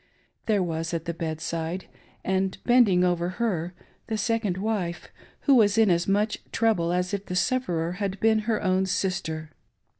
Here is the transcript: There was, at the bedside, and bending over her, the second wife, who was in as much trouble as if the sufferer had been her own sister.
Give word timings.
There 0.47 0.63
was, 0.63 0.95
at 0.95 1.05
the 1.05 1.13
bedside, 1.13 1.85
and 2.25 2.57
bending 2.63 3.03
over 3.03 3.29
her, 3.37 3.75
the 4.07 4.17
second 4.17 4.57
wife, 4.57 5.09
who 5.41 5.53
was 5.53 5.77
in 5.77 5.91
as 5.91 6.07
much 6.07 6.39
trouble 6.51 6.91
as 6.91 7.13
if 7.13 7.27
the 7.27 7.35
sufferer 7.35 7.91
had 7.97 8.19
been 8.19 8.39
her 8.49 8.63
own 8.63 8.87
sister. 8.87 9.51